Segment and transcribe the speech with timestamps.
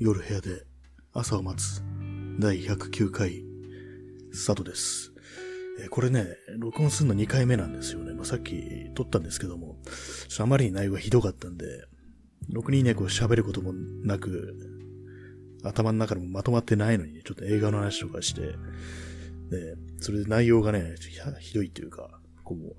[0.00, 0.64] 夜部屋で
[1.12, 1.82] 朝を待つ
[2.38, 3.42] 第109回
[4.32, 5.12] スタートです。
[5.80, 6.24] えこれね、
[6.56, 8.14] 録音するの2回目なんですよね。
[8.14, 8.62] まあ、さっき
[8.94, 9.76] 撮ったんですけども、
[10.28, 11.66] ちょっとあまりに内容がひどかったんで、
[12.48, 13.72] ろくにね、こう喋ることも
[14.04, 14.54] なく、
[15.64, 22.76] 頭の中でもまとまってないのに、ちょっと映画の話とかして、で、それで内容がね、ひひどいっていうか、こう、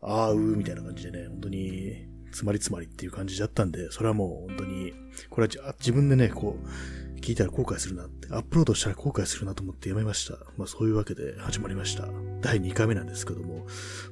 [0.00, 4.92] あーうーみたいな感じでね、本当に、つまりつまりっていう感じだったんで、それはもう本当に、
[5.30, 10.38] これは自分でね、こう、聞いたら後悔するなって、アップロードしたら後悔するなと思ってやめました。
[10.56, 12.08] まあそういうわけで始まりました。
[12.40, 13.66] 第2回目なんですけども、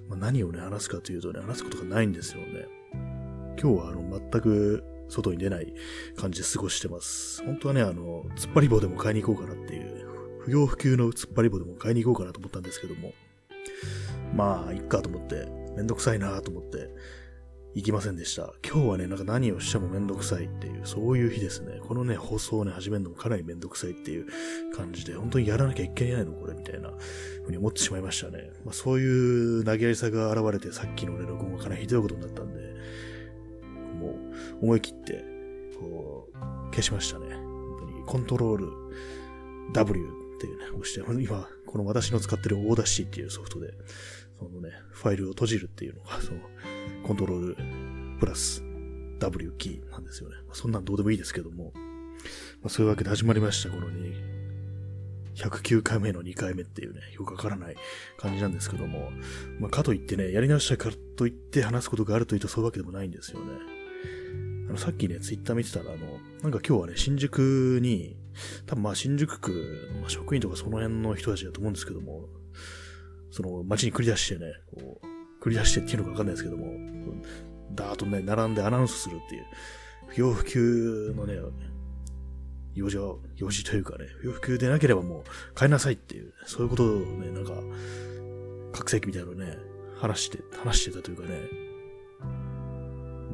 [0.09, 2.69] まあ、何をね、話すかというとね、話すことがないんですよね。
[3.61, 5.75] 今日はあの、全く外に出ない
[6.17, 7.45] 感じで過ごしてます。
[7.45, 10.07] 本当はね、あの、突っ張り棒でも買いに行こうかなっていう、
[10.43, 13.13] 不要不急の突っ張り棒でも買いに行こうかなと思ったんですけども、
[14.35, 16.91] まあ、いっかと思って、めんどくさいなと思って、
[17.75, 18.53] 行きませんでした。
[18.67, 21.79] 今日はね、なんか何をしてもめんどくさいっていう、そういう日ですね。
[21.87, 24.27] このね、放送をね、始めるのもかなりめんどくさいっていう
[24.75, 26.91] 感じで、本当にやらなきゃいけないのこれ、みたいな、
[27.45, 28.51] ふうに思ってしまいましたね。
[28.65, 32.61] まあ、そういう投げやりさが現れて、さっきのね、録音がかなりひどいことになったんで、
[34.01, 34.19] も
[34.61, 35.25] う、思い切って、
[35.79, 36.39] こう、
[36.75, 37.37] 消しましたね。
[37.37, 38.67] 本当に、コントロール
[39.73, 40.05] W
[40.37, 43.73] っていうね、押して、今、この私の使ってるオーダーシーっていうソフトで、
[44.41, 46.41] そのね、ファイルを閉じるっていうのが、その、
[47.07, 47.57] コントロール
[48.19, 48.63] プラス
[49.19, 50.37] W キーなんですよね。
[50.47, 51.73] まあそんなんどうでもいいですけども。
[52.63, 54.15] まあ、そういうわけで始まりました、このね、
[55.35, 57.77] 109回目の2回目っていうね、よくわからない
[58.19, 59.11] 感じなんですけども。
[59.59, 63.47] まあ、かといってね、やり直したからといって話すことがあるというとそういうわけでもないんですよね。
[64.69, 68.17] あの、さっきね、ツイッター見てたら、あの、なんか今日はね、新宿に、
[68.67, 72.29] 多分まあ新宿区の職員とかその辺の人たちだと思うんですけども、
[73.31, 75.07] その街に繰り出してね、こう、
[75.41, 76.75] 繰り出してっていうのかわかんないですけども、
[77.75, 79.45] ダーッとね、並んでアナウンスするっていう、
[80.09, 81.39] 不要不急のね、
[82.75, 87.53] 用事は、用事というかね、不要不急でなければもう帰りなさいっていう、そういうことをね、なんか、
[88.73, 89.57] 覚醒器みたいなのね、
[89.99, 91.41] 話して、話してたというかね、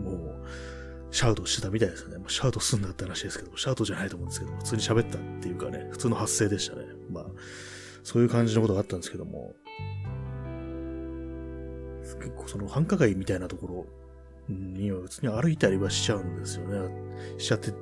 [0.02, 2.16] もう、シャウトしてたみたいですね。
[2.28, 6.84] シャウトすんなって話ですけど、シャウトじゃないと思うんですけど、普通に喋ったっていうかね、普通の発声でしたね。
[7.10, 7.26] まあ、
[8.02, 9.54] そういう感じのことがあったんですけども、
[12.14, 13.86] 結構その繁華街みたいなところ
[14.48, 16.88] には普通に歩いたりはしちゃうんですよね。
[17.38, 17.72] しちゃって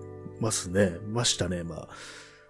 [0.40, 0.98] ますね。
[1.08, 1.62] ましたね。
[1.62, 1.88] まあ、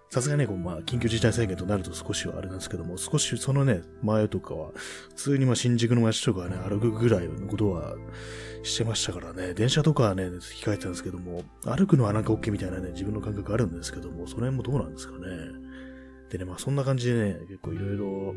[0.09, 4.71] さすがにね、こう、まあ、緊急事態宣言となると少しはあれなんですけども、少しそのね、前とかは、
[5.09, 7.95] 普通にまあ、新宿の街とかね、歩くぐらいのことは
[8.63, 15.27] してましたからね、電車とかはね、控えてたんですけども、歩くのはなんか OK みたいなね、自分の感覚あるんですけども、その辺もどうなんですかね。
[16.29, 18.35] でね、まあ、そんな感じでね、結構いろいろ、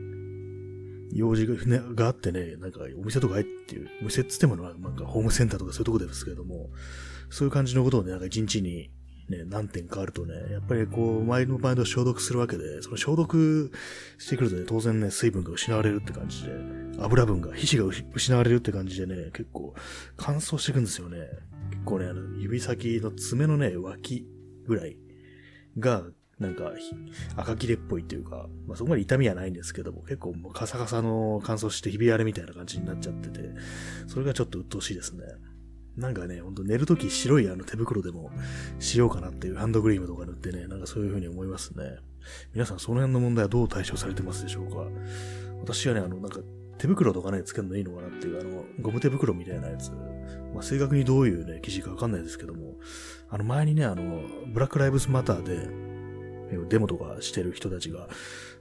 [1.12, 6.70] 用事が,、ね、があってね、なんかお店とか入っていう、お店っつってもなんかホームセンターとかそういうとこですけれども、
[7.30, 8.90] そういう感じのことをね、なんか一日に
[9.28, 13.70] ね、何点かあるとね、やっぱりこう、毎度毎度消毒するわけで、その消毒
[14.16, 16.52] してくるとね、当然ね、水分が失われるって感じで、
[16.98, 19.74] 油分が、皮脂が失われるって感じでね、結構
[20.16, 21.18] 乾燥していくんですよね。
[21.70, 24.26] 結構ね、あの、指先の爪のね、脇
[24.66, 24.96] ぐらい
[25.78, 26.04] が、
[26.38, 26.72] なんか、
[27.36, 33.50] 赤切れっぽいっていうか、まあ、そこまで痛みはないんですけども、結構もうカサカサの乾燥してひび割れみたいな感じになっちゃってて、
[34.06, 35.24] それがちょっと鬱陶しいですね。
[35.96, 38.30] なんかね、ほんと寝るとき白いあの手袋でも
[38.78, 41.84] しようかなっていうハンドクリームとか塗ってね、なんかそういう風に思いますね。
[42.54, 44.86] 皆さんその辺の問題はどう対処されてますでしょうか？
[45.60, 46.38] 私はね、あの、なんか
[46.78, 49.90] 手袋とかね、つけるのいいのかなっていう、あの、ゴム手袋みたいなやつ。
[50.54, 52.76] まあ、正確にどういうね、記事かわかんないですけども、
[53.28, 54.22] あの前にね、あの、
[54.52, 55.87] ブラックライブズマターで、
[56.68, 58.08] デモとかしてる人たちが、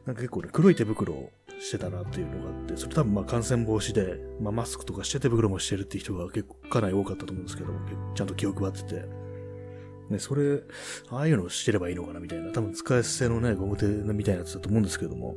[0.06, 7.70] なんか結構ね、黒い手袋をしてたなっていうのがあって、それ多分まあ感染防止で、まあマスクとかして手袋もしてるって人が結構かなり多かったと思うんですけど、
[8.16, 9.28] ちゃんと気を配ってて。
[10.10, 10.62] ね、それ、
[11.10, 15.36] ああいうのをしてればいいのかなみたいな、多分使い捨てのね、ゴム手みたいなやつだと思うんですけども、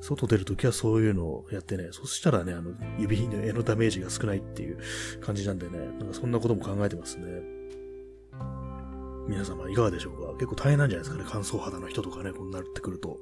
[0.00, 4.78] 外出るときはそういうのをやってね、そしたらね、あの、指の絵のダメージが少ないっていう
[5.20, 7.57] 感じなんでね、なんかそんなことも考えてますね。
[9.28, 10.32] 皆様いかがでしょうか？
[10.32, 11.28] 結構大変なんじゃないですかね。
[11.30, 13.18] 乾燥肌の人とかね、こうなってくると。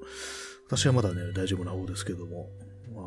[0.66, 2.48] 私はまだね、大丈夫な方ですけども。
[2.94, 3.02] ま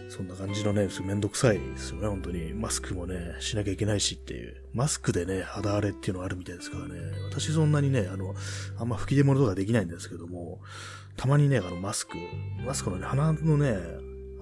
[0.00, 2.52] あ、そんな感じのね、めんどくさいですよね、本当に。
[2.52, 4.64] マスクもね、しなきゃいけないしっていう。
[4.72, 6.94] マスクでね、肌荒れっていうのはあるみたいですからね。
[7.30, 8.34] 私そんなにね、あの、
[8.78, 10.60] あんま吹き出物とかできないんですけども、
[11.16, 12.16] たまにね、あの、マスク、
[12.66, 13.78] マスクのね、鼻のね、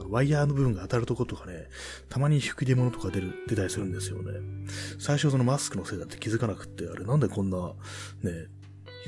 [0.08, 1.68] ワイヤーの部分が当たるとことかね、
[2.08, 4.40] たまに吹き出物とか出る、出たりするんですよね。
[4.98, 7.74] 最初そのマスクのせいだって気づかなくって、あれなんでこんな、
[8.22, 8.48] ね、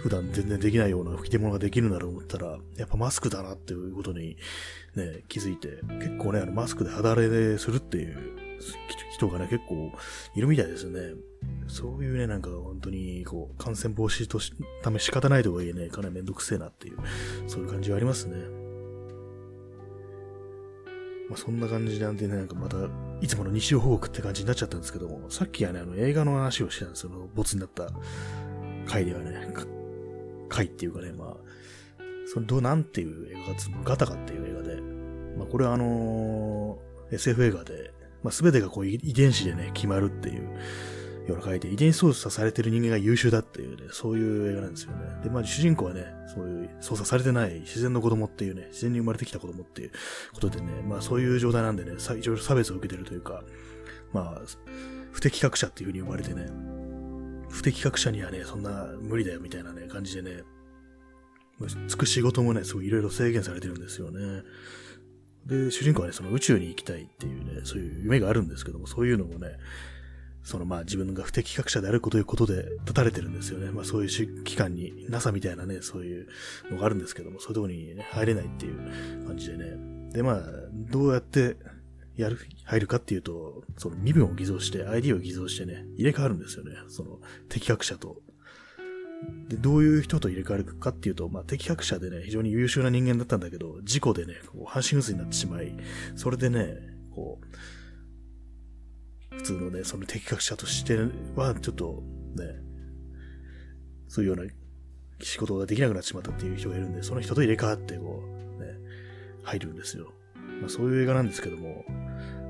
[0.00, 4.36] 普段全然できないような吹き出物ができるなら思ったら、やっぱマスクだなっていうことに
[4.94, 8.16] ね、気づいて、結構ね、あのマスクで肌荒れするっていう
[9.12, 9.92] 人がね、結構
[10.34, 11.14] いるみたいですよね。
[11.68, 14.52] そういうね、なんか本当に、こう、感染防止とし
[14.82, 16.98] ため仕方ないとはいえね、かなりめんどくせえなっていう、
[17.46, 18.63] そういう感じはありますね。
[21.28, 22.76] まあ、そんな感じなんでね、なんかまた、
[23.20, 27.88] いつもの日常報告って感じになっちゃったんですけども、さっきはね、あの映画の話をしてたんですよ、ボツになった
[28.86, 29.48] 回ではね、
[30.48, 31.36] 回っていうかね、まあ、
[32.26, 34.80] そのどうなんていう映画が、ガタカっていう映画で、
[35.38, 37.92] まあこれはあのー、SF 映画で、
[38.22, 40.48] まあ全てがこう遺伝子でね、決まるっていう
[41.26, 45.22] ような書いて、遺伝操作されてる人間が優秀だっていうね、そういう映画なんですよね。
[45.22, 49.92] で、まあ主人公はね、そういう操作されてない自然の子供っていうね、自然に生まれてきた子供っていう
[50.34, 53.42] ことでね、まあそういう状態なんでね、いろいろ差別を受けてるというか、
[54.12, 54.42] まあ、
[55.12, 56.46] 不適格者っていう風に呼ばれてね、
[57.48, 60.42] 不適格者にはね、そんな無理だよみたいなね、感じでね、
[61.88, 64.42] つく仕事もね、すごいいろいろ制限されてるんですよね。
[65.46, 69.58] で、主人公はね、その宇宙に行きたいっていうね、そういう夢があるんですけども、そういうのもね、
[70.44, 73.70] そのまあ自分が不適格者であるこということで立たれてるんですよね。
[73.70, 76.28] まあそういう機関に、NASA みたいなね、そういう
[76.70, 80.10] のがあるんですけども、そういうとこに、入れないっていう感じでね。
[80.12, 80.42] でまあ、
[80.72, 81.56] どうやって
[82.16, 86.72] やる、入るかっていうと、その身分を偽造して、ID を偽造してね、入れ替わるんですよね。
[86.88, 88.20] その適格者と。
[89.48, 95.74] で、どういう人と入れ替わるかっていうと、まあ、適格者でね、非常に優秀な人間だったんだけど、事故でね、こう半身不随になってしまい、
[96.14, 96.76] それでね、
[97.14, 97.46] こう、
[99.38, 100.96] 普通のね、その適格者として
[101.36, 102.02] は、ちょっと
[102.36, 102.44] ね、
[104.08, 104.50] そういうような
[105.20, 108.22] 仕事ができなくなってしまったっていう人がいるんで、その人と入れ替わって、こ
[108.58, 108.68] う、ね、
[109.42, 110.12] 入るんですよ。
[110.60, 111.84] まあそういう映画なんですけども、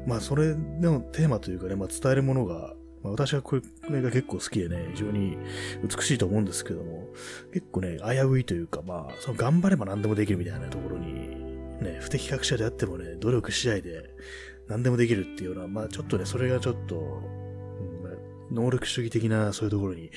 [0.06, 3.60] まあそれのテーマというかね、まあ伝えるものが、まあ私はこ
[3.90, 5.36] れが結構好きでね、非常に
[5.82, 7.08] 美しいと思うんですけども、
[7.52, 11.30] 結構ね、危ういというか、まあ、その頑張れば何でもできるみたいなところに、
[11.80, 14.10] ね、不適格者であってもね、努力次第で、
[14.68, 20.10] 何でもできるっていうような、まあちょっとね、それがちょっと、うん、能力主義的なそういうところに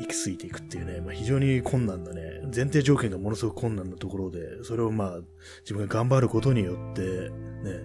[0.00, 5.20] 行き過ぎていくっていうね、まあ非常に困難なね、前提条件がものすごく困難なところで、それをまあ
[5.62, 7.80] 自分が頑張ることによって、ね、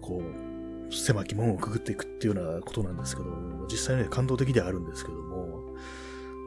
[0.00, 5.74] こう、狭き門をくぐっていくっていうようなことなんですけども、実際ね、感動的ではあるんですけども、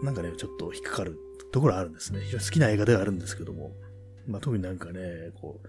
[0.04, 1.18] なんかね、ちょっと引っかかる
[1.52, 2.22] ところあるんですね。
[2.22, 3.76] 非常に好きな映画ではあるんですけども、
[4.28, 5.68] まあ特になんかね、こう、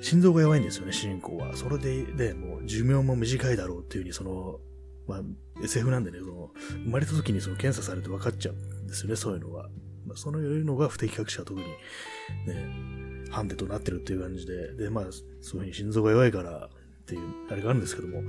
[0.00, 1.56] 心臓が弱いんですよね、主人公は。
[1.56, 4.60] それで、で、もう寿命も短いだろうっていうふうに、その、
[5.06, 5.20] まあ、
[5.62, 6.50] SF なんでね、その、
[6.84, 9.68] 生まれた時にその検査されて分かっちゃうんですよね、そういうのは。
[10.06, 15.04] まあ、そのいうのが不適格者は特に、ね、ハンデとなってるっていう感じで、で、まあ、
[15.40, 16.70] そういうふうに心臓が弱いから
[17.02, 17.20] っていう、
[17.50, 18.22] あれがあるんですけども、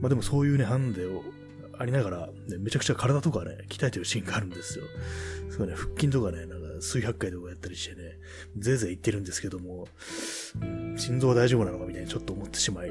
[0.00, 1.22] まあでもそういうね、ハンデを
[1.78, 4.84] ありながら、ね、めちゃくちゃ体とかね、鍛えてるシーンがあるんですよ。
[5.50, 8.18] すごいね、腹筋とかね、なんか数百回とかやったりしてね、
[8.58, 9.88] ぜいぜい言ってるんですけども、
[10.60, 12.90] うん、心臓は大丈夫なのかみたいにちょっと思ってしまい、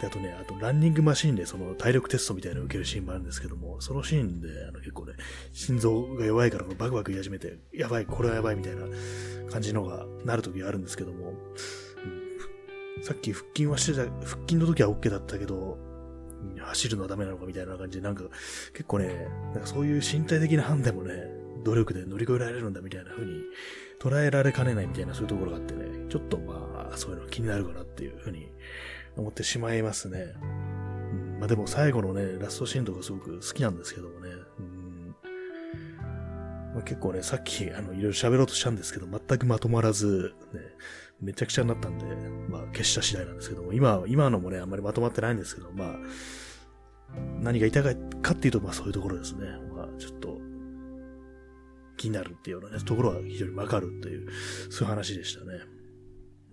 [0.00, 5.14] で、あとね、あとランニングマシンでその体力テストみたいなのを受けるシーンもあるんですけども、そのシーンであの結構ね、
[5.52, 8.82] 心臓が弱いからバクバク言い始めて、やばい、これはやばいみたいな
[9.50, 11.32] 感じのがなる時があるんですけども、
[12.96, 15.78] うん、さっき腹筋はしてた、腹筋の時は OK だったけど、
[16.58, 18.24] 走るのはダメなのかみたいな感じで、なんか
[18.72, 23.42] 結構ね、なんかそういう身体的な判断もね、努力で乗り越えられるんだみたいな風に
[24.00, 28.52] 捉えられかねないみたいなそういうところがあってね、ちょっとまあ、そういうの気になるかなっていう風に
[29.16, 30.34] 思ってしまいますね。
[30.42, 35.14] うん、まあでも最後のね、ラストシーンとかすごく好きなんですけどもね、うん
[36.74, 40.60] まあ、結構ね、さっきあの、いろいろ喋ろうとしたんですけど、全くまとまらず、ね、
[41.20, 42.04] めちゃくちゃになったんで、
[42.48, 45.96] まあ消した次第なんですけども、今、今のもね、あんまりまとまってないんですけど、まあ、
[47.40, 49.46] 何が言いたいかっていうと、まあそういうところですね。
[49.74, 50.40] まあちょっと、
[52.04, 54.28] 気になるっていうようなね、ところは非常にわかるという、
[54.70, 55.60] そういう話でしたね。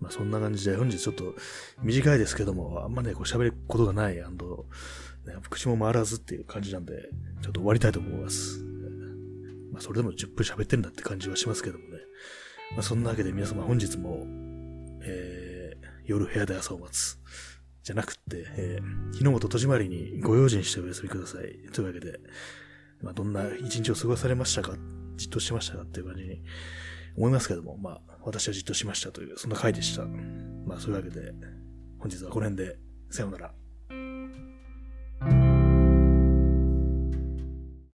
[0.00, 1.34] まあそんな感じで、本日ちょっと
[1.82, 4.22] 短いですけども、あんまね、こう喋ることがない、ね、
[5.50, 7.10] 口も回らずっていう感じなんで、
[7.42, 8.64] ちょっと終わりたいと思います。
[9.72, 11.98] まあそれでも10分喋ってるんだって感じはしますけどもね。
[12.72, 14.26] まあそんなわけで皆様本日も、
[15.02, 17.18] えー、夜部屋で朝を待つ。
[17.82, 21.70] じゃなくって、えー、日の元戸締まりにご用心してお休みください。
[21.72, 22.20] というわけで、
[23.02, 24.74] まあ、どんな一日を過ごされましたか
[25.16, 26.42] じっとしてましたなっていう感じに
[27.16, 30.04] 思いますけども、まあ、私はじっとしましたという、そんな回でした。
[30.66, 31.32] まあ、そういうわけで、
[31.98, 32.78] 本日はこの辺で、
[33.10, 33.54] さようなら。